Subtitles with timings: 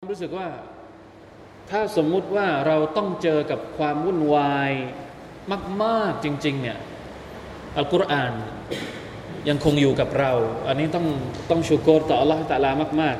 [0.00, 0.48] รู้สึกว่า
[1.70, 4.72] ถ้าสมมุติว่าเราต้องเจอกับความวุ่นวาย
[5.82, 6.78] มากๆจริง ๆ เนี่ย
[7.76, 8.32] อัลกุรอาน
[9.48, 10.32] ยังคงอยู่กับเรา
[10.68, 11.06] อันนี้ต้อง
[11.50, 13.16] ต้องชูโกรต่ออัลลอฮฺตะลามาก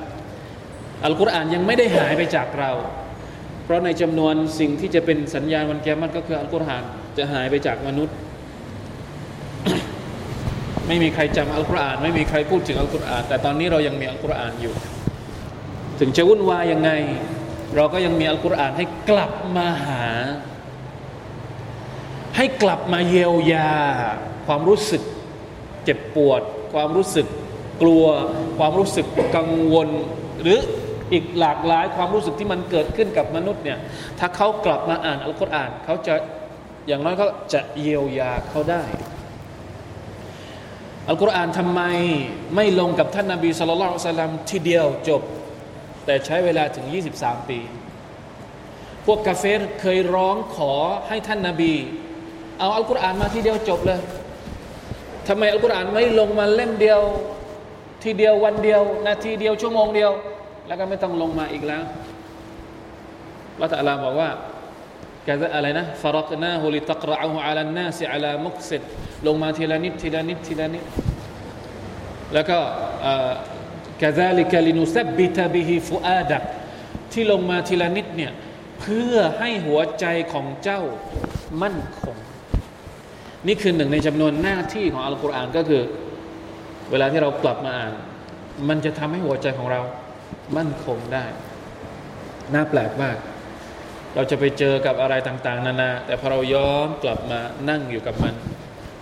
[0.51, 2.71] ๆ อัลกุรอานยังไม่ได้หายไปจากเรา
[3.65, 6.85] เพราะในจำนวนสิ่งที่จะเป็นสัญญาณวันแกมันก็คืออัลกุรอาน
[7.19, 8.17] จะหายไปจากมนุษย์
[10.89, 14.75] ไม่มีใครจำอัลกุรอาน ไม่มีใครพูดถึงอัลกุรอาน แต่ตอนนี้เรายังมีอัลกุรอานอยู่
[16.01, 16.91] ถึงจะวุ่นวายยังไง
[17.77, 20.05] เราก็ยังมีอัลกุรอานให้กลับมาหา
[22.37, 23.73] ให้กลับมาเยียวยา
[24.47, 25.03] ความรู้สึก
[25.85, 26.43] เจ็บปวด
[26.75, 27.27] ความรู้สึก
[27.83, 28.05] กลัว
[28.59, 29.89] ความรู้สึกกังวล
[30.43, 30.59] หรือ
[31.13, 33.79] อีกหลากหลายความรู้สึกที่มันเกิดขึ้นกับมนุษย์เนี่ย
[34.19, 36.15] ถ้าเขากลับมาอ่านอัลกุรอานเขาจะ
[36.89, 38.83] อย่างน้อยเขาจะเยียวยาเขาได้
[41.09, 41.83] อัลกุรอานทำไม
[42.55, 45.23] ไม่ลงกับท่านนาบีสุลต่านทีเดียวจบ
[46.11, 46.87] แต่ใช้เวลาถึง
[47.19, 47.59] 23 ปี
[49.07, 50.73] พวกกาเฟรเคยร้องขอ
[51.09, 51.75] ให้ท่านนาบี
[52.59, 54.01] เอาอัลกุรอานมาทีเดียวจบเลย
[55.29, 57.01] ทำไมอัลกุรอานไม่ลงมาเล่มเดียว
[58.03, 60.11] ทีเดียววันเดียว นาทีเดียวชั่วโมงเดียว
[60.67, 61.83] แล้วก็ไม่ต้องลงมาอีกแล้ว
[63.61, 64.29] ละตะลาบอกว่า
[65.25, 68.83] แกอะไรนะฟารักนาฮุลิตักรอะฮูอัลันนาสิอัลามุกซิด
[69.27, 70.85] ลงมาทีละนิดทีละนิดทีละนิด
[72.35, 72.59] แล้วก็
[74.03, 76.43] กะซาลิกะลินุซับบิตบิฮิฟุอาดัก
[77.13, 78.33] ที่ลงมาทีละนิดเนี่ย
[78.81, 80.81] เพื่อให้หัวใจของเจ้า
[81.63, 82.17] มั่นคง
[83.47, 85.83] นี่คือหนึ่งในจำนวนหน้าที่ของอัลกุรอานก็คือ
[86.91, 87.93] เวลาที่เรากลับมาอ่าน
[88.69, 89.81] มันจะทำให้หัวใจของเรา
[90.57, 91.27] มั่นคงได้
[92.55, 93.17] น่าแปลกมาก
[94.15, 98.35] เราจะไปเจอกับอะไรต่างๆ นานา แต่พอเราย้อนกลับมานั่งอยู่กับมัน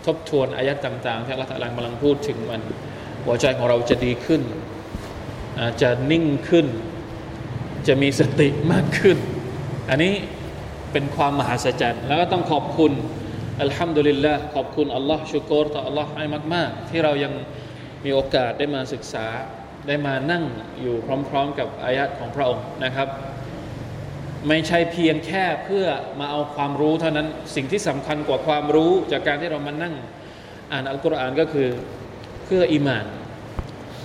[0.06, 2.60] ทบทวนอายัดต่างๆ ที่อัลลอฮฺกำลังพูดถึงมัน
[3.24, 4.42] หัวใจของเราจะดีขึ้น
[5.70, 6.66] จจะนิ่งขึ้น
[7.86, 9.16] จะมีสติมากขึ้น
[9.90, 10.14] อันนี้
[10.92, 12.92] เป็นความมหัศจรรย์ แล้วก็ต้องขอบคุณ
[13.62, 16.24] อัลฮัมดุลิลละขอบคุณอัลลอฮ์ชุกรต่ออัลลอฮ์ให้
[16.54, 17.32] มาก ๆ ที่เรายัง
[18.04, 19.26] มีโอกาสได้มาศึกษา
[19.86, 20.44] ได้มานั่ง
[20.80, 20.96] อยู่
[21.28, 23.08] พร้อม ๆ กับอายัดของพระองค์นะครับ
[24.48, 25.86] ไม่ใช่เพียงแค่เพื่อ
[26.20, 29.94] มาเอาความรู้เท่านั้นสิ่งที่สำคัญกว่าความรู้จากการที่เรามานั่ง
[30.72, 31.68] อ่านอัลกุรอานก็คือ
[32.44, 33.06] เพื่ออิมาน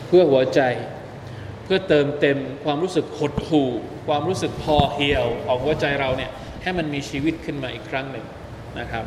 [0.08, 0.62] เพื่อหัวใจ
[1.74, 3.70] พื่อเติมเต็มความรู้สึกหดหู่
[4.08, 8.26] ความรู้สึกพอเหี่ยวของหัวใจเราเนี่ยให้มันมีชีวิตขึ้นมาอีกครั้งหนึ่ง
[8.80, 9.06] นะครับ